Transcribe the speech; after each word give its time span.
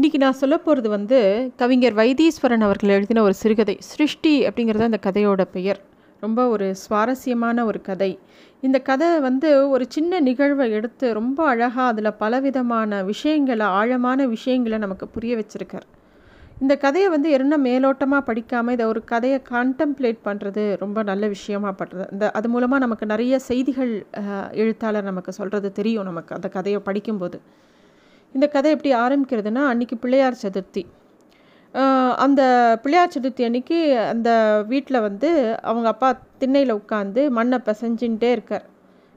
இன்றைக்கி 0.00 0.18
நான் 0.22 0.38
சொல்ல 0.40 0.56
போகிறது 0.58 0.88
வந்து 0.88 1.16
கவிஞர் 1.60 1.96
வைத்தீஸ்வரன் 1.98 2.62
அவர்கள் 2.66 2.92
எழுதின 2.94 3.22
ஒரு 3.22 3.34
சிறுகதை 3.40 3.74
சிருஷ்டி 3.88 4.32
அப்படிங்கிறது 4.48 4.86
அந்த 4.86 4.98
கதையோட 5.06 5.42
பெயர். 5.56 5.80
ரொம்ப 6.20 6.46
ஒரு 6.48 6.66
சுவாரஸ்யமான 6.82 7.64
ஒரு 7.64 7.80
கதை. 7.88 8.18
இந்த 8.60 8.78
கதை 8.80 9.08
வந்து 9.26 9.68
ஒரு 9.68 9.84
சின்ன 9.88 10.20
நிகழ்வை 10.28 10.66
எடுத்து 10.78 11.12
ரொம்ப 11.20 11.38
அழகாக 11.48 11.86
அதில் 11.90 12.10
பலவிதமான 12.22 13.02
விஷயங்களை 13.02 13.66
ஆழமான 13.80 14.26
விஷயங்களை 14.26 14.78
நமக்கு 14.78 15.08
புரிய 15.08 15.34
வச்சுருக்கார். 15.40 15.86
இந்த 16.60 16.76
கதையை 16.86 17.10
வந்து 17.16 17.30
என்ன 17.38 17.58
மேலோட்டமாக 17.68 18.22
படிக்காமல் 18.30 18.76
இதை 18.78 18.86
ஒரு 18.86 19.02
கதையை 19.04 19.40
கான்டம்ப்ளேட் 19.52 20.26
பண்ணுறது 20.28 20.64
ரொம்ப 20.84 21.02
நல்ல 21.12 21.26
விஷயமா 21.36 21.72
படுறது 21.82 22.12
இந்த 22.12 22.30
அது 22.40 22.50
மூலமாக 22.54 22.84
நமக்கு 22.86 23.06
நிறைய 23.06 23.38
செய்திகள் 23.50 23.94
எழுத்தாளர் 24.64 25.10
நமக்கு 25.12 25.32
சொல்கிறது 25.32 25.70
தெரியும் 25.80 26.08
நமக்கு 26.12 26.34
அந்த 26.34 26.50
கதையை 26.58 26.82
படிக்கும்போது. 26.90 27.40
இந்த 28.34 28.46
கதை 28.54 28.70
எப்படி 28.74 28.90
ஆரம்பிக்கிறதுனா 29.04 29.62
அன்றைக்கி 29.70 29.96
பிள்ளையார் 30.02 30.42
சதுர்த்தி. 30.42 30.82
அந்த 32.24 32.42
பிள்ளையார் 32.82 33.14
சதுர்த்தி 33.14 33.42
அன்னைக்கு 33.46 33.78
அந்த 34.12 34.30
வீட்டில் 34.70 35.04
வந்து 35.06 35.28
அவங்க 35.70 35.88
அப்பா 35.94 36.08
திண்ணையில் 36.42 36.76
உட்காந்து 36.80 37.22
மண்ணை 37.38 37.58
பிசைஞ்சுட்டே 37.68 38.30
இருக்கார். 38.36 38.66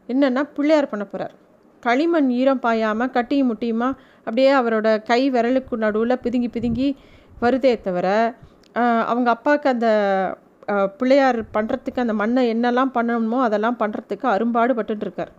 என்னென்னா 0.09 0.43
பிள்ளையார் 0.57 0.91
பண்ண 0.93 1.05
போகிறார் 1.11 1.35
களிமண் 1.83 2.29
ஈரம் 2.39 2.63
பாயாமல் 2.65 3.13
கட்டியும் 3.17 3.49
முட்டியுமா 3.51 3.89
அப்படியே 4.25 4.51
அவரோட 4.59 4.87
கை 5.11 5.21
விரலுக்கு 5.35 5.83
நடுவில் 5.85 6.21
பிதுங்கி 6.25 6.49
பிதுங்கி 6.55 6.89
வருதே 7.43 7.73
தவிர 7.87 8.07
அவங்க 9.11 9.29
அப்பாவுக்கு 9.35 9.67
அந்த 9.75 9.87
பிள்ளையார் 10.99 11.39
பண்ணுறதுக்கு 11.55 12.03
அந்த 12.05 12.13
மண்ணை 12.21 12.43
என்னெல்லாம் 12.53 12.93
பண்ணணுமோ 12.97 13.39
அதெல்லாம் 13.47 13.79
பண்ணுறதுக்கு 13.81 14.27
அரும்பாடு 14.35 14.73
பட்டுருக்கார் 14.77 15.33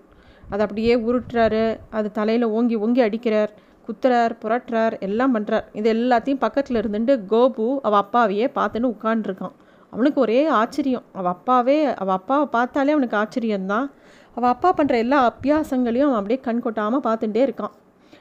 அதை 0.52 0.62
அப்படியே 0.66 0.94
உருட்டுறாரு. 1.08 1.62
அது 1.98 2.08
தலையில் 2.18 2.52
ஓங்கி 2.56 2.76
ஓங்கி 2.84 3.00
அடிக்கிறார். 3.06 3.52
குத்துறார் 3.86 4.34
புரட்டுறார் 4.42 4.94
எல்லாம் 5.06 5.34
பண்ணுறார் 5.36 5.66
இது 5.78 5.88
எல்லாத்தையும் 5.96 6.42
பக்கத்தில் 6.44 6.80
இருந்துட்டு 6.80 7.14
கோபு 7.32 7.66
அவள் 7.86 8.02
அப்பாவையே 8.04 8.48
பார்த்துன்னு 8.58 8.92
உட்காண்டிருக்கான் 8.94 9.54
அவனுக்கு 9.92 10.18
ஒரே 10.24 10.40
ஆச்சரியம். 10.60 11.04
அவள் 11.18 11.32
அப்பாவே 11.36 11.76
அவள் 12.02 12.16
அப்பாவை 12.18 12.46
பார்த்தாலே 12.54 12.94
அவனுக்கு 12.96 13.18
ஆச்சரியம்தான். 13.22 13.88
அவள் 14.36 14.52
அப்பா 14.54 14.70
பண்ணுற 14.78 14.94
எல்லா 15.04 15.18
அபியாசங்களையும் 15.30 16.08
அவன் 16.08 16.20
அப்படியே 16.20 16.40
கண் 16.46 16.62
கொட்டாமல் 16.64 17.04
பார்த்துட்டே 17.08 17.42
இருக்கான். 17.46 17.74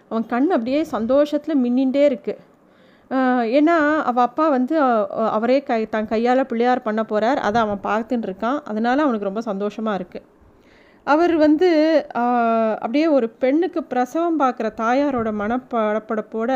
அவன் 0.10 0.26
கண் 0.34 0.50
அப்படியே 0.56 0.82
சந்தோஷத்தில் 0.96 1.62
மின்னின்றே 1.64 2.04
இருக்குது 2.10 2.42
ஏன்னா 3.58 3.78
அவள் 4.10 4.26
அப்பா 4.28 4.46
வந்து 4.58 4.76
அவரே 5.38 5.58
கை 5.70 5.80
தன் 5.96 6.12
கையால் 6.12 6.50
பிள்ளையார் 6.52 6.86
பண்ண 6.86 7.02
போகிறார் 7.10 7.40
அதை 7.48 7.58
அவன் 7.66 7.82
பார்த்துட்டு 7.90 8.28
இருக்கான். 8.30 8.60
அதனால் 8.70 9.04
அவனுக்கு 9.06 9.30
ரொம்ப 9.30 9.44
சந்தோஷமாக 9.50 9.98
இருக்குது 10.00 10.26
அவர் 11.08 11.34
வந்து 11.36 11.70
அப்படியே 12.84 13.08
ஒரு 13.08 13.28
பெண்ணுக்கு 13.42 13.82
பிரசவம் 13.84 14.40
பார்க்குற 14.40 14.68
தாயாரோட 14.82 15.30
மனப்படப்படப்போட 15.42 16.52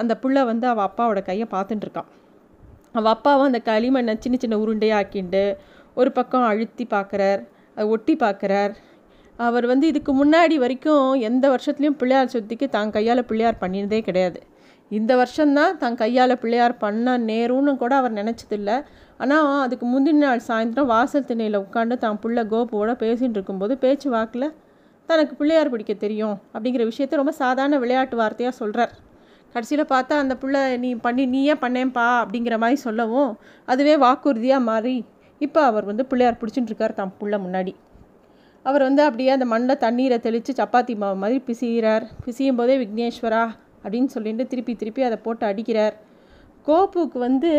அந்த 0.00 0.12
புள்ள 0.22 0.44
வந்து 0.44 0.66
அவள் 0.66 0.86
அப்பாவோட 0.88 1.20
கையை 1.22 1.46
பார்த்துட்டுருக்கான் 1.50 2.10
அவள் 2.92 3.12
அப்பாவும் 3.14 3.48
அந்த 3.48 3.60
களிமண்ணை 3.70 4.14
சின்ன 4.18 4.36
சின்ன 4.38 4.58
உருண்டையாக்கிண்டு 4.64 5.42
ஒரு 5.94 6.10
பக்கம் 6.12 6.46
அழுத்தி 6.50 6.84
பார்க்குறார் 6.90 7.40
அதை 7.76 7.84
ஒட்டி 7.94 8.14
பார்க்குறார். 8.22 8.72
அவர் 9.38 9.66
வந்து 9.66 9.86
இதுக்கு 9.86 10.12
முன்னாடி 10.20 10.56
வரைக்கும் 10.62 11.06
எந்த 11.28 11.44
வருஷத்துலேயும் 11.52 11.98
பிள்ளையார் 12.00 12.32
சுத்திக்கு 12.32 12.66
தான் 12.68 12.90
கையால் 12.90 13.28
பிள்ளையார் 13.28 13.60
பண்ணினதே 13.60 14.00
கிடையாது. 14.08 14.40
இந்த 14.90 15.12
வருஷம்தான் 15.16 15.76
தன் 15.82 15.98
கையால் 16.02 16.40
பிள்ளையார் 16.42 16.80
பண்ண 16.84 17.16
நேரும்னு 17.30 17.72
கூட 17.82 17.92
அவர் 17.96 18.18
நினச்சதில்லை. 18.20 18.76
ஆனால் 19.20 19.48
அதுக்கு 19.64 19.86
முந்தின 19.86 20.22
நாள் 20.24 20.46
சாயந்தரம் 20.48 20.90
வாசல் 20.92 21.26
திண்ணையில் 21.26 21.62
உட்காந்து 21.64 21.96
தான் 21.98 22.20
புள்ள 22.22 22.44
கோபுவோட 22.52 22.92
பேசிகிட்டு 23.02 23.36
இருக்கும்போது 23.38 23.74
பேச்சு 23.78 24.08
வாக்கில் 24.08 24.48
தனக்கு 25.08 25.34
பிள்ளையார் 25.36 25.72
பிடிக்க 25.72 25.94
தெரியும் 25.94 26.36
அப்படிங்கிற 26.54 26.84
விஷயத்த 26.84 27.20
ரொம்ப 27.20 27.32
சாதாரண 27.32 27.78
விளையாட்டு 27.78 28.16
வார்த்தையாக 28.16 28.54
சொல்கிறார் 28.56 28.92
கடைசியில் 29.54 29.90
பார்த்தா 29.92 30.16
அந்த 30.22 30.34
பிள்ளை 30.36 30.62
நீ 30.78 30.90
பண்ணி 31.06 31.24
நீயே 31.26 31.54
பண்ணேன்ப்பா 31.62 32.08
அப்படிங்கிற 32.22 32.56
மாதிரி 32.58 32.78
சொல்லவும் 32.86 33.30
அதுவே 33.68 33.94
வாக்குறுதியாக 34.04 34.66
மாறி 34.68 34.96
இப்போ 35.40 35.60
அவர் 35.62 35.84
வந்து 35.84 36.04
பிள்ளையார் 36.06 36.40
பிடிச்சிட்டு 36.40 36.70
இருக்கார் 36.70 36.94
தான் 36.94 37.12
பிள்ளை 37.20 37.38
முன்னாடி. 37.44 37.72
அவர் 38.64 38.82
வந்து 38.82 39.02
அப்படியே 39.02 39.30
அந்த 39.36 39.46
மண்ணில் 39.52 39.82
தண்ணீரை 39.84 40.18
தெளித்து 40.18 40.52
சப்பாத்தி 40.58 40.94
மாவு 40.94 41.16
மாதிரி 41.16 41.38
பிசிகிறார் 41.46 42.04
பிசியும் 42.24 42.58
போதே 42.58 42.74
விக்னேஸ்வரா 42.82 43.44
அப்படின்னு 43.84 44.10
சொல்லிட்டு 44.14 44.44
திருப்பி 44.46 44.72
திருப்பி 44.74 45.02
அதை 45.02 45.18
போட்டு 45.24 45.44
அடிக்கிறார். 45.50 45.94
கோப்புக்கு 46.66 47.18
வந்து 47.18 47.52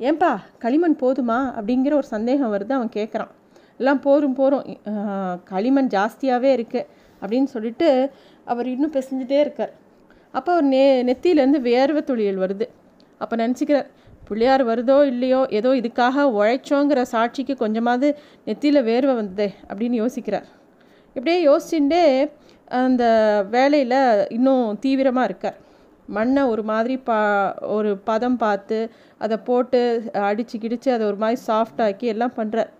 ஏன்பா 0.00 0.30
களிமண் 0.64 0.96
போதுமா? 1.02 1.38
அப்படிங்கிற 1.58 1.92
ஒரு 2.00 2.08
சந்தேகம் 2.14 2.52
வருது 2.54 2.72
அவன் 2.78 2.92
கேட்குறான் 2.96 3.32
எல்லாம் 3.80 4.00
போரும் 4.00 4.36
போகிறோம் 4.38 4.64
களிமண் 5.44 5.90
ஜாஸ்தியாகவே 5.94 6.50
இருக்குது 6.56 6.88
அப்படின்னு 7.22 7.48
சொல்லிட்டு 7.54 7.88
அவர் 8.44 8.66
இன்னும் 8.66 8.92
பிசைஞ்சிட்டே 8.92 9.38
இருக்கார். 9.44 9.72
அப்போ 10.32 10.50
அவர் 10.52 10.66
நெ 10.74 10.82
நெத்தியிலேருந்து 11.08 11.60
வேர்வை 11.68 12.02
துளியல் 12.10 12.40
வருது. 12.44 12.66
அப்போ 13.18 13.34
நினச்சிக்கிறார் 13.36 13.88
பிள்ளையார் 14.28 14.62
வருதோ 14.70 14.96
இல்லையோ 15.12 15.40
ஏதோ 15.58 15.70
இதுக்காக 15.80 16.24
உழைச்சோங்கிற 16.38 17.00
சாட்சிக்கு 17.14 17.54
கொஞ்சமாவது 17.56 18.08
நெத்தியில் 18.46 18.86
வேர்வை 18.90 19.14
வந்ததே 19.20 19.48
அப்படின்னு 19.68 19.96
யோசிக்கிறார். 20.02 20.46
இப்படியே 21.16 21.38
யோசிச்சுட்டே 21.48 22.04
அந்த 22.68 23.04
வேலையில் 23.50 23.98
இன்னும் 24.36 24.78
தீவிரமாக 24.80 25.28
இருக்கார். 25.30 25.58
மண்ணை 26.12 26.42
ஒரு 26.44 26.62
மாதிரி 26.62 26.94
பா 26.98 27.18
ஒரு 27.68 27.90
பதம் 28.04 28.36
பார்த்து 28.36 28.78
அதை 29.18 29.36
போட்டு 29.36 29.80
அடித்து 30.22 30.56
கிடித்து 30.58 30.88
அதை 30.92 31.04
ஒரு 31.06 31.16
மாதிரி 31.16 31.40
சாஃப்டாக்கி 31.46 32.06
எல்லாம் 32.06 32.36
பண்ணுறார் 32.36 32.70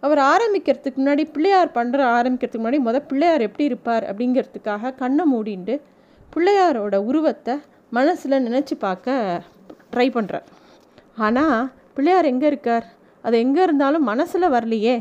அவர் 0.00 0.20
ஆரம்பிக்கிறதுக்கு 0.32 1.00
முன்னாடி 1.00 1.24
பிள்ளையார் 1.32 1.70
பண்ணுற 1.74 2.00
ஆரம்பிக்கிறதுக்கு 2.18 2.62
முன்னாடி 2.62 2.80
முதல் 2.80 3.06
பிள்ளையார் 3.06 3.42
எப்படி 3.42 3.64
இருப்பார் 3.64 4.04
அப்படிங்கிறதுக்காக 4.04 4.94
கண்ணை 4.94 5.24
மூடிண்டு 5.32 5.74
பிள்ளையாரோட 6.36 6.96
உருவத்தை 7.08 7.54
மனசில் 7.90 8.44
நினச்சி 8.46 8.74
பார்க்க 8.78 9.42
ட்ரை 9.92 10.06
பண்ணுறார் 10.14 10.46
ஆனால் 11.16 11.70
பிள்ளையார் 11.94 12.24
எங்கே 12.24 12.46
இருக்கார்? 12.46 12.86
அது 13.24 13.36
எங்கே 13.38 13.62
இருந்தாலும் 13.62 14.04
மனசில் 14.04 14.52
வரலையே. 14.54 14.94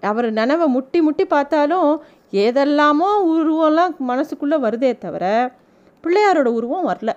அவர் 0.00 0.28
நினைவை 0.32 0.66
முட்டி 0.66 0.98
முட்டி 1.00 1.24
பார்த்தாலும் 1.24 1.90
ஏதெல்லாமோ 2.44 3.08
உருவம்லாம் 3.32 3.92
மனசுக்குள்ளே 4.08 4.58
வருதே 4.66 4.92
தவிர 4.98 5.24
பிள்ளையாரோட 6.04 6.48
உருவம் 6.58 6.88
வரல. 6.88 7.10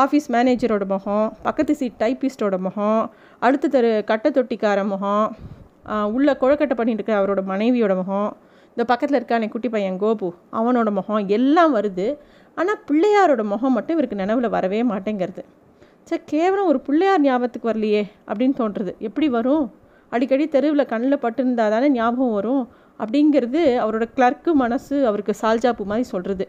ஆஃபீஸ் 0.00 0.26
மேனேஜரோட 0.34 0.84
முகம் 0.92 1.26
பக்கத்து 1.46 1.72
சீட் 1.78 1.96
டைப்பிஸ்டோட 2.02 2.56
முகம் 2.66 3.00
அடுத்த 3.46 3.70
தெரு 3.74 3.90
கட்டை 4.10 4.30
தொட்டிக்கார 4.36 4.80
முகம் 4.92 5.26
உள்ள 6.16 6.30
குழக்கட்டை 6.40 6.74
பண்ணிட்டு 6.78 7.02
இருக்க 7.02 7.14
அவரோட 7.20 7.40
மனைவியோட 7.50 7.94
முகம் 8.00 8.30
இந்த 8.72 8.84
பக்கத்தில் 8.90 9.18
இருக்கானே 9.20 9.46
குட்டி 9.48 9.68
பையன் 9.68 9.96
கோபு 10.02 10.28
அவனோட 10.58 10.88
முகம் 10.98 11.24
எல்லாம் 11.36 11.72
வருது. 11.76 12.06
ஆனால் 12.58 12.80
பிள்ளையாரோட 12.88 13.42
முகம் 13.52 13.74
மட்டும் 13.76 13.96
இவருக்கு 13.96 14.20
நினைவில் 14.22 14.54
வரவே 14.56 14.80
மாட்டேங்கிறது. 14.90 15.42
சார் 16.08 16.22
கேவலம் 16.24 16.68
ஒரு 16.72 16.80
பிள்ளையார் 16.86 17.24
ஞாபகத்துக்கு 17.26 17.70
வரலையே 17.72 18.02
அப்படின்னு 18.28 18.54
தோன்றுறது. 18.60 18.92
எப்படி 19.08 19.28
வரும்? 19.28 19.66
அடிக்கடி 20.12 20.46
தெருவில் 20.54 20.90
கண்ணில் 20.92 21.22
பட்டுருந்தா 21.24 21.66
தானே 21.74 21.88
ஞாபகம் 21.90 22.36
வரும்? 22.38 22.64
அப்படிங்கிறது 23.02 23.60
அவரோட 23.82 24.06
கிளர்க்கு 24.16 24.52
மனசு 24.62 24.96
அவருக்கு 25.06 25.34
சால்ஜாப்பு 25.42 25.84
மாதிரி 25.92 26.06
சொல்கிறது 26.14 26.46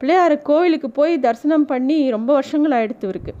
பிள்ளையார் 0.00 0.42
கோவிலுக்கு 0.42 0.90
போய் 0.90 1.14
தரிசனம் 1.18 1.64
பண்ணி 1.64 2.10
ரொம்ப 2.10 2.32
வருஷங்கள் 2.32 2.74
ஆகிடுத்து 2.78 3.08
இருக்கு 3.08 3.32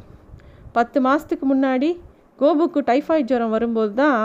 பத்து 0.72 1.00
மாதத்துக்கு 1.00 1.46
முன்னாடி 1.54 1.90
கோபுக்கு 2.38 2.80
டைஃபாய்ட் 2.80 3.30
ஜுரம் 3.30 3.50
வரும்போது 3.50 3.92
தான் 3.94 4.20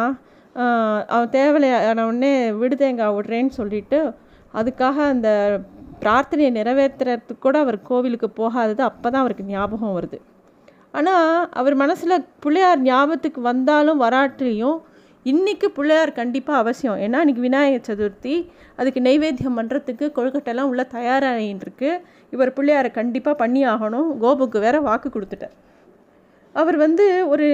அவன் 1.07 1.29
தேவையான 1.29 2.05
உடனே 2.05 2.33
விடுதேங்காய் 2.51 3.15
விடுறேன்னு 3.15 3.49
சொல்லிட்டு 3.49 3.99
அதுக்காக 4.53 4.97
அந்த 5.13 5.29
பிரார்த்தனையை 5.99 6.51
நிறைவேற்றுறதுக்கு 6.51 7.35
கூட 7.39 7.59
அவர் 7.59 7.77
கோவிலுக்கு 7.81 8.29
போகாதது 8.29 8.81
அப்போ 8.83 9.07
தான் 9.09 9.21
அவருக்கு 9.21 9.43
ஞாபகம் 9.43 9.95
வருது. 9.97 10.17
ஆனால் 10.91 11.49
அவர் 11.51 11.75
மனசில் 11.75 12.25
பிள்ளையார் 12.39 12.81
ஞாபகத்துக்கு 12.81 13.41
வந்தாலும் 13.41 14.01
வராட்டிலையும் 14.01 14.77
இன்றைக்கி 15.29 15.67
பிள்ளையார் 15.75 16.11
கண்டிப்பாக 16.11 16.59
அவசியம். 16.63 16.97
ஏன்னா 17.05 17.19
இன்றைக்கி 17.23 17.43
விநாயகர் 17.45 17.87
சதுர்த்தி 17.87 18.33
அதுக்கு 18.75 18.99
நைவேத்தியம் 19.01 19.57
பண்ணுறதுக்கு 19.59 20.05
கொழுக்கட்டைலாம் 20.17 20.69
உள்ள 20.71 20.87
தயாராகின்னு 20.91 21.93
இவர் 22.29 22.51
பிள்ளையாரை 22.57 22.91
கண்டிப்பாக 22.91 23.35
பண்ணி 23.37 23.61
ஆகணும் 23.65 24.09
கோபுக்கு 24.17 24.59
வேற 24.59 24.79
வாக்கு 24.79 25.09
கொடுத்துட்டார். 25.09 25.55
அவர் 26.55 26.77
வந்து 26.77 27.27
ஒரு 27.27 27.47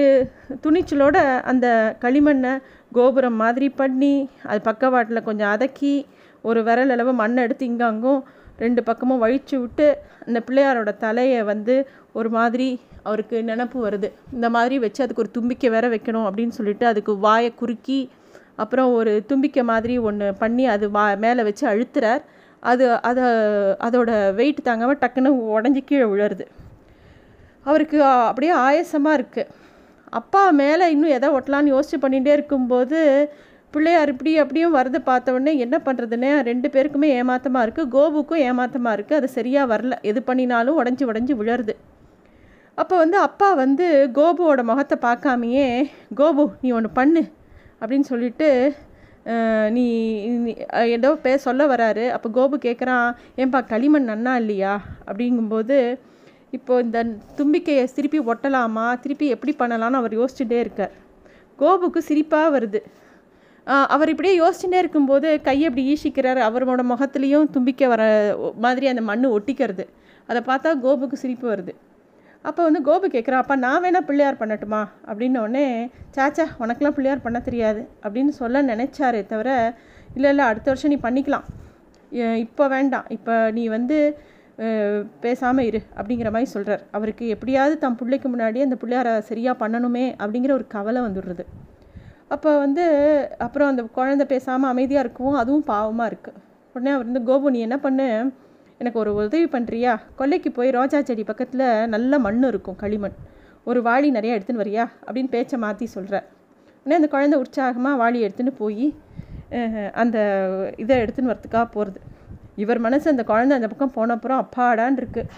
துணிச்சலோட 0.64 1.16
அந்த 1.42 1.96
களிமண்ணை 2.04 2.52
கோபுரம் 2.92 3.40
மாதிரி 3.44 3.68
பண்ணி 3.68 4.28
அது 4.42 4.60
பக்கவாட்டில் 4.60 5.26
கொஞ்சம் 5.30 5.52
அதக்கி 5.54 5.94
ஒரு 6.42 6.62
விரல் 6.62 6.90
அளவு 6.90 7.12
மண்ணை 7.12 7.42
எடுத்து 7.42 7.66
இங்காங்கும் 7.66 8.20
ரெண்டு 8.64 8.80
பக்கமும் 8.88 9.22
வழித்து 9.24 9.56
விட்டு 9.62 9.86
அந்த 10.26 10.38
பிள்ளையாரோட 10.46 10.90
தலையை 11.04 11.40
வந்து 11.52 11.74
ஒரு 12.18 12.30
மாதிரி 12.36 12.68
அவருக்கு 13.08 13.36
நினப்பு 13.50 13.78
வருது. 13.86 14.08
இந்த 14.36 14.48
மாதிரி 14.56 14.76
வச்சு 14.84 15.00
அதுக்கு 15.04 15.22
ஒரு 15.24 15.32
தும்பிக்கை 15.36 15.70
வேற 15.76 15.86
வைக்கணும் 15.94 16.26
அப்படின்னு 16.28 16.56
சொல்லிட்டு 16.58 16.86
அதுக்கு 16.92 17.12
வாயை 17.26 17.50
குறுக்கி 17.60 18.00
அப்புறம் 18.62 18.90
ஒரு 18.98 19.12
தும்பிக்கை 19.30 19.62
மாதிரி 19.72 19.94
ஒன்று 20.08 20.26
பண்ணி 20.42 20.64
அது 20.74 20.86
வா 20.96 21.04
மேலே 21.24 21.42
வச்சு 21.48 21.64
அழுத்துறார். 21.72 22.22
அது 22.70 22.84
அதை 23.08 23.24
அதோட 23.86 24.10
வெயிட் 24.40 24.66
தாங்காமல் 24.68 25.00
டக்குன்னு 25.02 25.30
உடஞ்சி 25.56 25.80
கீழே 25.88 26.06
விழுறது. 26.12 26.44
அவருக்கு 27.70 27.98
அப்படியே 28.28 28.52
ஆயசமாக 28.66 29.18
இருக்குது 29.18 29.50
அப்பா 30.20 30.42
மேலே 30.62 30.84
இன்னும் 30.94 31.14
எதை 31.16 31.28
ஒட்டலான்னு 31.36 31.72
யோசிச்சு 31.74 31.98
பண்ணிகிட்டே 32.02 32.32
இருக்கும்போது 32.36 32.98
பிள்ளையார் 33.74 34.12
இப்படி 34.12 34.32
அப்படியும் 34.42 34.76
வரதை 34.78 35.00
பார்த்த 35.08 35.34
உடனே 35.36 35.52
என்ன 35.64 35.76
பண்ணுறதுன்னு 35.86 36.30
ரெண்டு 36.50 36.68
பேருக்குமே 36.74 37.08
ஏமாத்தமாக 37.20 37.64
இருக்குது 37.66 37.92
கோபுக்கும் 37.96 38.42
ஏமாத்தமாக 38.48 38.96
இருக்குது 38.96 39.18
அது 39.20 39.28
சரியாக 39.38 39.70
வரல. 39.72 39.96
எது 40.10 40.20
பண்ணினாலும் 40.28 40.78
உடஞ்சி 40.82 41.04
உடஞ்சி 41.10 41.34
விழருது. 41.40 41.74
அப்போ 42.82 42.94
வந்து 43.02 43.16
அப்பா 43.26 43.48
வந்து 43.64 43.86
கோபுவோட 44.18 44.60
முகத்தை 44.70 44.96
பார்க்காமையே 45.08 45.66
கோபு 46.20 46.44
நீ 46.62 46.70
ஒன்று 46.78 46.90
பண்ணு 47.00 47.22
அப்படின்னு 47.80 48.06
சொல்லிட்டு 48.12 48.48
நீ 49.74 49.84
ஏதோ 50.94 51.10
பே 51.24 51.32
சொல்ல 51.44 51.66
வராரு. 51.72 52.04
அப்போ 52.14 52.28
கோபு 52.38 52.56
கேட்குறான் 52.64 53.06
ஏன்பா 53.42 53.60
களிமண் 53.72 54.08
நன்னா 54.12 54.32
இல்லையா? 54.42 54.72
அப்படிங்கும்போது 55.08 55.76
இப்போது 56.56 56.84
இந்த 56.86 56.98
தும்பிக்கையை 57.38 57.84
திருப்பி 57.98 58.18
ஒட்டலாமா? 58.32 58.86
திருப்பி 59.04 59.26
எப்படி 59.34 59.52
பண்ணலான்னு 59.60 60.00
அவர் 60.00 60.18
யோசிச்சுட்டே 60.20 60.58
இருக்கார். 60.64 60.94
கோபுக்கு 61.60 62.00
சிரிப்பாக 62.08 62.50
வருது. 62.56 62.80
அவர் 63.94 64.10
இப்படியே 64.12 64.34
யோசிச்சுட்டே 64.40 64.78
இருக்கும்போது 64.82 65.28
கையை 65.46 65.66
அப்படி 65.68 65.84
ஈசிக்கிறார் 65.94 66.40
அவரோட 66.48 66.82
முகத்துலேயும் 66.92 67.48
தும்பிக்க 67.54 67.88
வர 67.92 68.02
மாதிரி 68.64 68.86
அந்த 68.92 69.02
மண் 69.10 69.32
ஒட்டிக்கிறது. 69.36 69.84
அதை 70.28 70.40
பார்த்தா 70.50 70.70
கோபுக்கு 70.84 71.16
சிரிப்பு 71.22 71.46
வருது. 71.52 71.72
அப்போ 72.48 72.60
வந்து 72.66 72.80
கோபு 72.88 73.06
கேட்குறா 73.14 73.40
அப்பா 73.42 73.56
நான் 73.64 73.82
வேணால் 73.84 74.06
பிள்ளையார் 74.08 74.40
பண்ணட்டுமா? 74.42 74.80
அப்படின்னோடனே 75.10 75.66
சாச்சா 76.16 76.44
உனக்கெலாம் 76.64 76.96
பிள்ளையார் 76.96 77.24
பண்ண 77.26 77.38
தெரியாது 77.48 77.82
அப்படின்னு 78.04 78.32
சொல்ல 78.40 78.62
நினச்சாரே 78.72 79.20
தவிர 79.32 79.50
இல்லை 80.16 80.30
இல்லை 80.32 80.44
அடுத்த 80.50 80.68
வருஷம் 80.70 80.92
நீ 80.94 80.98
பண்ணிக்கலாம். 81.06 81.46
இப்போ 82.44 82.64
வேண்டாம். 82.74 83.06
இப்போ 83.16 83.34
நீ 83.58 83.62
வந்து 83.76 83.98
பேசாமல் 85.24 85.66
இரு 85.68 85.80
அப்படிங்கிற 85.98 86.30
மாதிரி 86.34 86.48
சொல்கிறார் 86.54 86.82
அவருக்கு 86.96 87.26
எப்படியாவது 87.34 87.74
தன் 87.84 88.00
பிள்ளைக்கு 88.00 88.28
முன்னாடியே 88.32 88.66
அந்த 88.66 88.76
பிள்ளையாரை 88.82 89.12
சரியாக 89.30 89.60
பண்ணணுமே 89.62 90.06
அப்படிங்கிற 90.22 90.52
ஒரு 90.58 90.66
கவலை 90.74 91.02
வந்துடுறது. 91.06 91.44
அப்போ 92.34 92.50
வந்து 92.64 92.84
அப்புறம் 93.44 93.70
அந்த 93.72 93.82
குழந்தை 93.96 94.24
பேசாமல் 94.32 94.70
அமைதியாக 94.72 95.04
இருக்கவும் 95.04 95.38
அதுவும் 95.42 95.64
பாவமாக 95.70 96.10
இருக்குது 96.10 96.38
உடனே 96.74 96.90
அவர் 96.96 97.08
வந்து 97.08 97.22
கோபு 97.28 97.52
நீ 97.54 97.60
என்ன 97.66 97.76
பண்ணு? 97.86 98.06
எனக்கு 98.80 98.98
ஒரு 99.02 99.10
உதவி 99.20 99.46
பண்ணுறியா 99.54 99.92
கொல்லைக்கு 100.18 100.50
போய் 100.58 100.70
ரோஜா 100.78 100.98
செடி 101.08 101.24
பக்கத்தில் 101.30 101.66
நல்ல 101.94 102.18
மண் 102.26 102.46
இருக்கும் 102.52 102.78
களிமண். 102.82 103.16
ஒரு 103.70 103.80
வாளி 103.88 104.08
நிறையா 104.16 104.36
எடுத்துன்னு 104.36 104.62
வரியா? 104.62 104.84
அப்படின்னு 105.06 105.30
பேச்சை 105.34 105.58
மாற்றி 105.64 105.86
சொல்கிற 105.96 106.16
உடனே 106.86 106.96
அந்த 107.00 107.08
குழந்தை 107.14 107.36
உற்சாகமாக 107.42 108.00
வாளி 108.02 108.20
எடுத்துன்னு 108.26 108.52
போய் 108.62 108.86
அந்த 110.02 110.18
இதை 110.82 110.94
எடுத்துன்னு 111.04 111.32
வரத்துக்காக 111.32 111.66
போகிறது 111.76 112.00
இவர் 112.62 112.80
மனசு 112.86 113.06
அந்த 113.12 113.24
குழந்தை 113.30 113.54
அந்த 113.58 113.68
பக்கம் 113.72 113.94
போனப்புறம் 113.98 114.40
அப்பாடான் 114.44 114.98
இருக்குது 115.00 115.28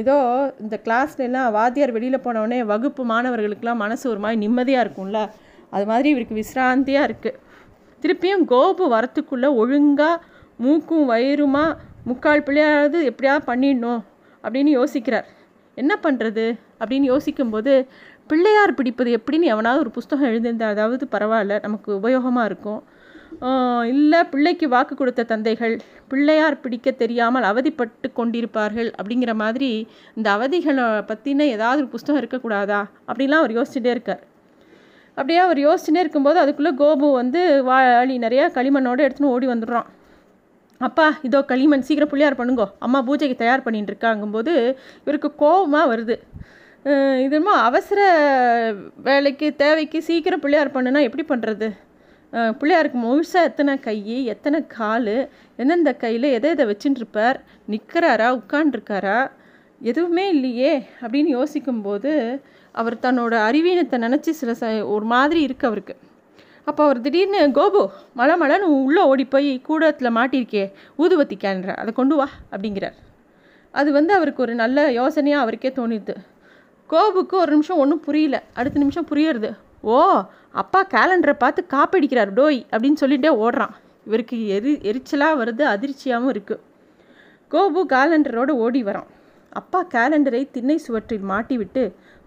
ஏதோ 0.00 0.14
இந்த 0.62 0.76
கிளாஸ்லாம் 0.86 1.50
வாத்தியார் 1.56 1.94
வெளியில் 1.96 2.24
போனவுடனே 2.24 2.58
வகுப்பு 2.70 3.02
மாணவர்களுக்கெல்லாம் 3.12 3.82
மனசு 3.84 4.04
ஒரு 4.12 4.20
மாதிரி 4.24 4.40
நிம்மதியாக 4.44 4.84
இருக்கும்ல? 4.86 5.20
அது 5.76 5.86
மாதிரி 5.90 6.08
இவருக்கு 6.14 6.40
விசிராந்தியாக 6.40 7.08
இருக்குது 7.08 7.38
திருப்பியும் 8.02 8.44
கோபு 8.52 8.84
வரத்துக்குள்ளே 8.96 9.48
ஒழுங்காக 9.62 10.22
மூக்கும் 10.64 11.06
வயிறுமா 11.12 11.64
முக்கால் 12.08 12.44
பிள்ளையாவது 12.46 12.98
எப்படியாவது 13.10 13.48
பண்ணிடணும் 13.48 14.02
அப்படின்னு 14.44 14.70
யோசிக்கிறார். 14.80 15.26
என்ன 15.76 15.92
பண்ணுறது 16.04 16.44
அப்படின்னு 16.80 17.06
யோசிக்கும்போது 17.12 17.72
பிள்ளையார் 18.30 18.76
பிடிப்பது 18.78 19.10
எப்படின்னு 19.18 19.50
எவனாவது 19.54 19.82
ஒரு 19.84 19.92
புஸ்தகம் 19.96 20.28
எழுதியிருந்தா 20.30 20.68
அதாவது 20.74 21.04
பரவாயில்ல 21.14 21.56
நமக்கு 21.66 21.90
உபயோகமாக 21.98 22.48
இருக்கும். 22.50 22.80
இல்லை 23.92 24.20
பிள்ளைக்கு 24.32 24.66
வாக்கு 24.74 24.94
கொடுத்த 25.00 25.26
தந்தைகள் 25.32 25.74
பிள்ளையார் 26.10 26.60
பிடிக்க 26.64 26.92
தெரியாமல் 27.02 27.48
அவதிப்பட்டு 27.50 28.08
கொண்டிருப்பார்கள் 28.20 28.88
அப்படிங்கிற 28.98 29.32
மாதிரி 29.42 29.70
இந்த 30.18 30.28
அவதிகளை 30.36 30.86
பற்றின 31.10 31.48
ஏதாவது 31.56 31.82
ஒரு 31.84 31.90
புஸ்தகம் 31.96 32.20
இருக்கக்கூடாதா 32.22 32.80
அப்படின்லாம் 33.10 33.42
அவர் 33.44 33.56
யோசிச்சுட்டே 33.58 33.92
இருக்கார். 33.96 34.22
அப்படியே 35.16 35.40
அவர் 35.44 35.58
யோசிச்சுனே 35.66 36.02
இருக்கும்போது 36.04 36.38
அதுக்குள்ளே 36.42 36.72
கோபு 36.82 37.06
வந்து 37.20 37.40
வாளி 37.68 38.16
நிறையா 38.26 38.46
களிமண்ணோடு 38.56 39.04
எடுத்துன்னு 39.06 39.32
ஓடி 39.34 39.46
வந்துடுறான். 39.52 39.88
அப்பா 40.80 41.06
இதோ 41.26 41.38
களிமண் 41.52 41.86
சீக்கிரம் 41.88 42.10
பிள்ளையார் 42.12 42.38
பண்ணுங்கோ. 42.40 42.66
அம்மா 42.86 42.98
பூஜைக்கு 43.08 43.36
தயார் 43.42 43.64
பண்ணிட்டு 43.66 43.92
இருக்காங்கும்போது 43.92 44.52
இவருக்கு 45.04 45.30
கோபமாக 45.42 45.90
வருது. 45.92 46.16
இதுமா 47.26 47.54
அவசர 47.68 48.00
வேலைக்கு 49.06 49.46
தேவைக்கு 49.62 49.98
சீக்கிரம் 50.08 50.42
பிள்ளையார் 50.44 50.74
பண்ணுனா 50.74 51.00
எப்படி 51.08 51.24
பண்ணுறது 51.30 51.68
பிள்ளையாருக்கு 52.60 52.98
முழுசாக 53.06 53.48
எத்தனை 53.50 53.74
கை 53.86 53.96
எத்தனை 54.34 54.58
கால் 54.76 55.14
எந்தெந்த 55.62 55.90
கையில் 56.02 56.28
எதை 56.36 56.48
எதை 56.54 56.64
வச்சுட்டுருப்பார் 56.70 57.38
நிற்கிறாரா 57.72 58.28
உட்காண்டிருக்காரா 58.38 59.18
எதுவுமே 59.80 60.28
இல்லையே 60.28 60.72
அப்படின்னு 61.00 61.30
யோசிக்கும்போது 61.38 62.42
அவர் 62.72 62.94
தன்னோட 63.02 63.34
அறிவீனத்தை 63.48 63.96
நினச்சி 64.04 64.30
சில 64.30 64.52
ச 64.60 64.84
ஒரு 64.84 65.04
மாதிரி 65.04 65.40
இருக்கு 65.40 65.66
அவருக்கு. 65.66 65.96
அப்போ 66.64 66.84
அவர் 66.84 67.00
திடீர்னு 67.00 67.40
கோபு 67.58 67.90
மழை 68.14 68.34
மழைன்னு 68.40 68.68
உள்ளே 68.86 69.02
ஓடி 69.02 69.24
போய் 69.24 69.60
கூடத்தில் 69.60 70.16
மாட்டியிருக்கே 70.16 70.64
ஊதுவத்தி 70.98 71.36
கேன்ற 71.44 71.74
அதை 71.74 71.92
கொண்டு 71.92 72.16
வா 72.16 72.28
அப்படிங்கிறார். 72.52 72.96
அது 73.70 73.92
வந்து 73.92 74.12
அவருக்கு 74.14 74.42
ஒரு 74.42 74.54
நல்ல 74.54 74.90
யோசனையாக 74.90 75.44
அவருக்கே 75.44 75.72
தோணிடுது. 75.76 76.14
கோபுக்கு 76.86 77.36
ஒரு 77.36 77.52
நிமிஷம் 77.52 77.78
ஒன்றும் 77.78 78.00
புரியல. 78.00 78.42
அடுத்த 78.54 78.78
நிமிஷம் 78.78 79.08
புரியுறது. 79.10 79.50
ஓ 79.80 80.22
அப்பா 80.50 80.86
கேலண்டரை 80.94 81.32
பார்த்து 81.32 81.66
காப்படிக்கிறார் 81.70 82.32
டோய் 82.34 82.60
அப்படின்னு 82.70 83.00
சொல்லிகிட்டே 83.00 83.32
ஓடுறான். 83.44 83.74
இவருக்கு 84.06 84.48
எரி 84.48 84.72
எரிச்சலாக 84.90 85.38
வருது 85.42 85.64
அதிர்ச்சியாகவும் 85.74 86.32
இருக்குது 86.34 86.62
கோபு 87.50 87.80
கேலண்டரோடு 87.94 88.50
ஓடி 88.50 88.84
வரான். 88.84 89.08
அப்பா 89.58 89.80
கேலண்டரை 89.94 90.42
திண்ணை 90.50 90.76
சுவற்றில் 90.86 91.26
மாட்டிவிட்டு 91.30 91.82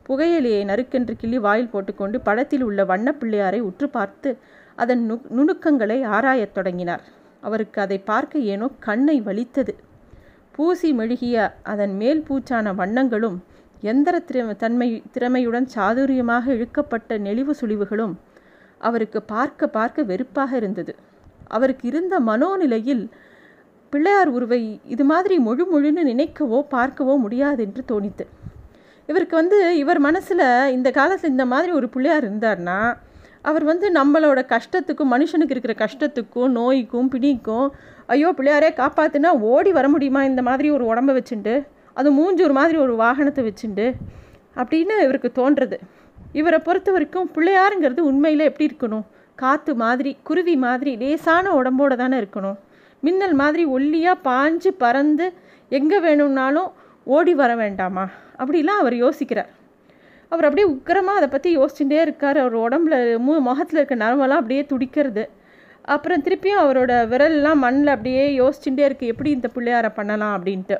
புகையிலையை 0.06 0.62
நறுக்கென்று 0.66 1.14
கிள்ளி 1.18 1.40
வாயில் 1.40 1.72
போட்டுக்கொண்டு 1.74 2.18
படத்தில் 2.28 2.64
உள்ள 2.68 2.84
வண்ணப்பிள்ளையாரை 2.92 3.60
உற்று 3.60 3.88
பார்த்து 3.90 4.30
அதன் 4.78 5.04
நு 5.10 5.16
நுணுக்கங்களை 5.38 5.98
ஆராயத் 6.16 6.54
தொடங்கினார். 6.54 7.04
அவருக்கு 7.44 7.78
அதை 7.82 7.98
பார்க்க 8.10 8.50
ஏனோ 8.54 8.68
கண்ணை 8.88 9.18
வலித்தது. 9.22 9.74
பூசி 10.56 10.90
மெழுகிய 10.94 11.36
அதன் 11.64 11.94
மேல் 12.02 12.22
பூச்சான 12.30 12.74
வண்ணங்களும் 12.80 13.38
எந்திர 13.84 14.16
திறமை 14.30 14.54
தன்மை 14.56 14.90
திறமையுடன் 15.16 15.68
சாதுரியமாக 15.76 16.46
இழுக்கப்பட்ட 16.56 17.20
நெளிவு 17.28 17.54
சுழிவுகளும் 17.62 18.16
அவருக்கு 18.82 19.20
பார்க்க 19.34 19.70
பார்க்க 19.78 20.10
வெறுப்பாக 20.12 20.52
இருந்தது. 20.62 20.94
அவருக்கு 21.48 21.86
இருந்த 21.92 22.16
மனோநிலையில் 22.20 23.04
பிள்ளையார் 23.90 24.28
உருவை 24.28 24.62
இது 24.86 25.04
மாதிரி 25.04 25.40
முழு 25.40 25.64
முழுன்னு 25.72 26.04
நினைக்கவோ 26.12 26.60
பார்க்கவோ 26.72 27.14
முடியாது 27.18 27.62
என்று 27.68 27.84
தோணித்து. 27.92 28.26
இவருக்கு 29.10 29.36
வந்து 29.36 29.78
இவர் 29.78 30.00
மனசில் 30.00 30.44
இந்த 30.72 30.92
காலத்தில் 30.92 31.32
இந்த 31.32 31.46
மாதிரி 31.46 31.72
ஒரு 31.72 31.90
பிள்ளையார் 31.90 32.26
இருந்தார்னா 32.30 32.80
அவர் 33.42 33.64
வந்து 33.64 33.88
நம்மளோட 33.92 34.40
கஷ்டத்துக்கும் 34.54 35.12
மனுஷனுக்கு 35.12 35.56
இருக்கிற 35.56 35.76
கஷ்டத்துக்கும் 35.86 36.52
நோய்க்கும் 36.58 37.10
பிணிக்கும் 37.14 37.68
ஐயோ 38.06 38.30
பிள்ளையாரே 38.38 38.70
காப்பாற்றுனா 38.82 39.32
ஓடி 39.52 39.72
வர 39.72 39.88
முடியுமா 39.90 40.24
இந்த 40.24 40.42
மாதிரி 40.42 40.70
ஒரு 40.70 40.86
உடம்பை 40.86 41.14
வச்சுட்டு 41.18 41.54
அது 41.94 42.10
மூஞ்சூர் 42.12 42.52
மாதிரி 42.52 42.78
ஒரு 42.78 42.94
வாகனத்தை 42.96 43.42
வச்சுண்டு? 43.48 43.86
அப்படின்னு 44.56 44.96
இவருக்கு 45.04 45.30
தோன்றது. 45.36 45.78
இவரை 46.34 46.60
பொறுத்த 46.60 46.92
வரைக்கும் 46.92 47.30
பிள்ளையாருங்கிறது 47.36 48.00
உண்மையில் 48.12 48.48
எப்படி 48.50 48.66
இருக்கணும்? 48.70 49.06
காற்று 49.36 49.76
மாதிரி 49.76 50.18
குருவி 50.24 50.56
மாதிரி 50.56 50.92
லேசான 50.98 51.54
உடம்போடு 51.56 51.96
தானே 51.98 52.18
இருக்கணும்? 52.18 52.58
மின்னல் 53.06 53.36
மாதிரி 53.42 53.64
ஒல்லியாக 53.76 54.24
பாஞ்சு 54.28 54.72
பறந்து 54.84 55.26
எங்கே 55.80 55.98
வேணும்னாலும் 56.06 56.70
ஓடி 57.16 57.34
வர 57.42 57.52
வேண்டாமா? 57.64 58.06
அப்படிலாம் 58.42 58.82
அவர் 58.82 58.96
யோசிக்கிறார். 59.06 59.50
அவர் 60.32 60.48
அப்படியே 60.48 60.68
உக்கரமாக 60.74 61.20
அதை 61.20 61.28
பற்றி 61.34 61.50
யோசிச்சுட்டே 61.58 62.00
இருக்கார். 62.06 62.38
அவர் 62.44 62.56
உடம்புல 62.66 62.96
மு 63.26 63.34
முகத்தில் 63.48 63.80
இருக்க 63.80 63.96
நரம்பெல்லாம் 64.04 64.42
அப்படியே 64.42 64.64
துடிக்கிறது. 64.72 65.24
அப்புறம் 65.96 66.24
திருப்பியும் 66.26 66.62
அவரோட 66.64 66.94
விரல்லாம் 67.12 67.62
மண்ணில் 67.66 67.94
அப்படியே 67.96 68.24
யோசிச்சுட்டே 68.42 68.84
இருக்குது 68.88 69.12
எப்படி 69.14 69.30
இந்த 69.38 69.48
பிள்ளையாரை 69.56 69.92
பண்ணலாம் 69.98 70.36
அப்படின்ட்டு. 70.38 70.78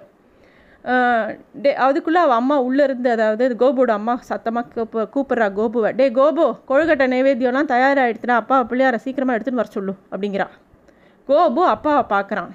டே 1.64 1.72
அதுக்குள்ளே 1.86 2.20
அவள் 2.26 2.40
அம்மா 2.42 2.56
உள்ளே 2.68 2.84
இருந்து 2.88 3.10
அதாவது 3.16 3.46
கோபுவோட 3.62 3.92
அம்மா 4.00 4.14
சத்தமாக 4.30 4.70
கூப்ப 4.76 5.06
கூப்பிட்றா 5.16 5.48
கோபுவை. 5.60 5.90
டே 6.00 6.06
கோபு 6.20 6.46
கொழுக்கட்டை 6.70 7.08
நைவேத்தியம்லாம் 7.14 7.72
தயாராகிடுச்சுனா 7.74 8.38
அப்பா 8.44 8.58
பிள்ளையாரை 8.72 9.00
சீக்கிரமாக 9.06 9.38
எடுத்துன்னு 9.38 9.62
வர 9.64 9.72
சொல்லு 9.78 9.96
அப்படிங்கிறா. 10.12 10.48
கோபு 11.30 11.62
அப்பாவை 11.74 12.04
பார்க்குறான். 12.14 12.52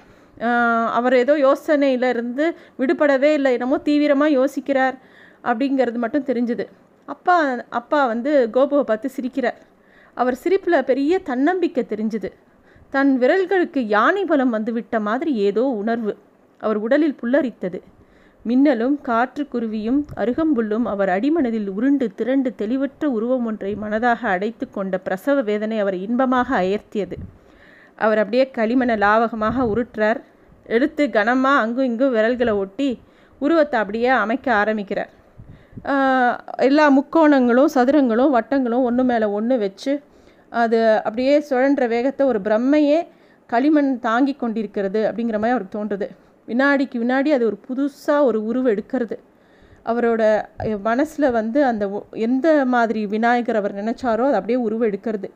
அவர் 0.98 1.14
ஏதோ 1.22 1.34
யோசனையில் 1.46 2.08
இருந்து 2.12 2.44
விடுபடவே 2.80 3.30
இல்லை 3.38 3.50
என்னமோ 3.56 3.76
தீவிரமாக 3.88 4.36
யோசிக்கிறார் 4.38 4.96
அப்படிங்கிறது 5.50 5.98
மட்டும் 6.04 6.28
தெரிஞ்சுது. 6.30 6.64
அப்பா 7.08 7.36
அப்பா 7.80 8.00
வந்து 8.12 8.30
கோபுவை 8.56 8.84
பார்த்து 8.90 9.08
சிரிக்கிறார். 9.16 9.58
அவர் 10.16 10.36
சிரிப்பில் 10.42 10.86
பெரிய 10.90 11.14
தன்னம்பிக்கை 11.30 11.82
தெரிஞ்சுது. 11.92 12.30
தன் 12.94 13.12
விரல்களுக்கு 13.22 13.80
யானை 13.94 14.22
பலம் 14.30 14.54
வந்துவிட்ட 14.56 14.96
மாதிரி 15.08 15.32
ஏதோ 15.48 15.64
உணர்வு 15.80 16.12
அவர் 16.60 16.78
உடலில் 16.86 17.18
புல்லரித்தது. 17.20 17.78
மின்னலும் 18.44 18.96
காற்று 19.08 19.42
குருவியும் 19.52 20.00
அருகம்புல்லும் 20.22 20.86
அவர் 20.92 21.10
அடிமனதில் 21.16 21.68
உருண்டு 21.76 22.06
திரண்டு 22.18 22.50
தெளிவற்ற 22.60 23.04
உருவம் 23.16 23.46
ஒன்றை 23.50 23.72
மனதாக 23.84 24.20
அடைத்து 24.34 24.66
கொண்ட 24.76 24.98
பிரசவ 25.06 25.42
வேதனை 25.48 25.78
அவரை 25.84 26.00
இன்பமாக 26.06 26.48
அயர்த்தியது. 26.62 27.18
அவர் 28.04 28.20
அப்படியே 28.22 28.44
களிமணை 28.58 28.94
லாவகமாக 29.04 29.66
உருட்டுறார். 29.72 30.20
எடுத்து 30.76 31.02
கனமாக 31.16 31.62
அங்கும் 31.62 31.88
இங்கும் 31.90 32.14
விரல்களை 32.16 32.54
ஒட்டி 32.62 32.88
உருவத்தை 33.40 33.76
அப்படியே 33.82 34.10
அமைக்க 34.24 34.46
ஆரம்பிக்கிறார். 34.62 35.10
எல்லா 36.68 36.84
முக்கோணங்களும் 36.98 37.72
சதுரங்களும் 37.76 38.34
வட்டங்களும் 38.36 38.86
ஒன்று 38.88 39.04
மேலே 39.10 39.26
ஒன்று 39.38 39.56
வச்சு 39.64 39.92
அது 40.62 40.78
அப்படியே 41.06 41.34
சுழன்ற 41.48 41.84
வேகத்தை 41.94 42.22
ஒரு 42.32 42.40
பிரம்மையே 42.46 42.98
களிமண் 43.50 43.90
தாங்கி 44.06 44.34
கொண்டிருக்கிறது 44.42 45.00
அப்படிங்கிற 45.08 45.38
மாதிரி 45.40 45.54
அவருக்கு 45.54 45.76
தோன்றுது. 45.78 46.08
வினாடிக்கு 46.48 46.96
வினாடி 47.02 47.30
அது 47.36 47.44
ஒரு 47.50 47.58
புதுசாக 47.68 48.28
ஒரு 48.28 48.38
உருவம் 48.48 48.72
எடுக்கிறது. 48.74 49.16
அவரோட 49.90 50.22
மனசில் 50.88 51.34
வந்து 51.38 51.58
அந்த 51.70 51.84
எந்த 52.26 52.48
மாதிரி 52.74 53.00
விநாயகர் 53.14 53.60
அவர் 53.60 53.78
நினச்சாரோ 53.80 54.26
அது 54.30 54.38
அப்படியே 54.40 54.58
உருவம் 54.66 54.88
எடுக்கிறது. 54.90 55.28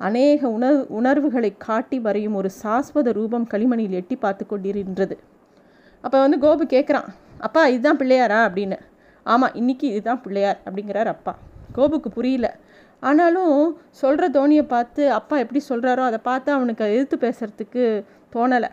அநேக 0.00 0.48
உணர் 0.48 0.86
உணர்வுகளை 0.88 1.54
காட்டி 1.58 1.98
வரையும் 1.98 2.34
ஒரு 2.34 2.50
சாஸ்வத 2.62 3.12
ரூபம் 3.12 3.46
களிமணியில் 3.46 3.90
எட்டி 3.90 4.16
பார்த்து 4.16 4.44
கொண்டிருக்கின்றது 4.46 5.16
அப்போ 6.04 6.28
வந்து 6.28 6.38
கோபு 6.38 6.64
கேட்குறான் 6.68 7.08
அப்பா 7.38 7.66
இதுதான் 7.66 7.98
பிள்ளையாரா? 7.98 8.38
அப்படின்னு. 8.48 8.78
ஆமாம் 9.26 9.54
இன்றைக்கி 9.54 9.86
இதுதான் 9.94 10.20
பிள்ளையார் 10.20 10.58
அப்படிங்கிறார் 10.64 11.06
அப்பா. 11.06 11.38
கோபுக்கு 11.72 12.10
புரியல. 12.10 12.56
ஆனாலும் 13.00 13.80
சொல்கிற 13.90 14.28
தோனியை 14.28 14.62
பார்த்து 14.62 15.12
அப்பா 15.12 15.38
எப்படி 15.38 15.60
சொல்கிறாரோ 15.68 16.02
அதை 16.04 16.18
பார்த்து 16.22 16.52
அவனுக்கு 16.52 16.84
எதிர்த்து 16.84 17.16
பேசுகிறதுக்கு 17.16 18.04
தோணலை. 18.34 18.70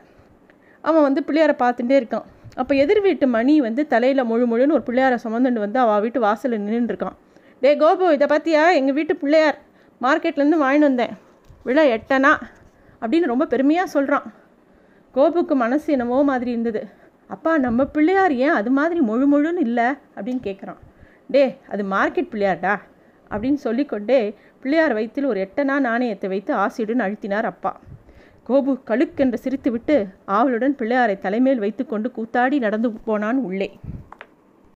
அவன் 0.81 1.01
வந்து 1.01 1.23
பிள்ளையாரை 1.27 1.55
பார்த்துட்டே 1.63 1.95
இருக்கான். 2.01 2.27
அப்போ 2.55 2.75
எதிர் 2.75 3.01
வீட்டு 3.01 3.27
மணி 3.27 3.61
வந்து 3.61 3.87
தலையில் 3.87 4.23
முழு 4.23 4.45
முழுன்னு 4.47 4.77
ஒரு 4.77 4.83
பிள்ளையாரை 4.85 5.17
சுமந்துட்டு 5.23 5.63
வந்து 5.65 5.79
அவள் 5.79 6.01
வீட்டு 6.01 6.19
வாசலில் 6.19 6.65
நின்றுருக்கான் 6.67 7.17
டே 7.59 7.77
கோபு 7.77 8.11
இதை 8.11 8.27
பார்த்தியா? 8.27 8.73
எங்கள் 8.73 8.93
வீட்டு 8.93 9.15
பிள்ளையார். 9.15 9.59
மார்க்கெட்லேருந்து 10.01 10.59
வாங்கிட்டு 10.63 10.87
வந்தேன். 10.89 11.13
விழா 11.63 11.83
எட்டனா? 11.83 12.31
அப்படின்னு 13.01 13.25
ரொம்ப 13.25 13.45
பெருமையாக 13.45 13.89
சொல்கிறான் 13.89 14.33
கோபுக்கு 15.11 15.55
மனசு 15.55 15.91
என்னவோ 15.91 16.23
மாதிரி 16.23 16.49
இருந்தது. 16.51 16.87
அப்பா 17.27 17.57
நம்ம 17.57 17.85
பிள்ளையார் 17.85 18.33
ஏன் 18.33 18.49
அது 18.49 18.71
மாதிரி 18.71 18.99
முழு 18.99 19.25
முழுன்னு 19.33 19.59
இல்லை? 19.59 19.83
அப்படின்னு 19.83 20.39
கேட்குறான் 20.43 20.77
டே 21.27 21.57
அது 21.69 21.83
மார்க்கெட் 21.83 22.31
பிள்ளையார்டா? 22.31 22.75
அப்படின்னு 23.29 23.53
சொல்லிக்கொண்டே 23.53 24.35
பிள்ளையார் 24.61 24.93
வயிற்றில் 24.93 25.25
ஒரு 25.25 25.47
எட்டனா 25.47 25.79
நாணயத்தை 25.79 26.29
வைத்து 26.29 26.55
ஆசியுடன் 26.55 27.03
அழுத்தினார் 27.05 27.43
அப்பா. 27.43 27.79
கோபு 28.47 28.79
கழுக்கென்று 28.87 29.33
சிரித்துவிட்டு 29.43 30.07
ஆவலுடன் 30.25 30.75
பிள்ளையாரை 30.75 31.17
தலைமேல் 31.17 31.59
வைத்துக்கொண்டு 31.59 32.11
கூத்தாடி 32.15 32.59
நடந்து 32.59 32.91
போனான் 32.91 33.37
உள்ளே. 33.37 33.79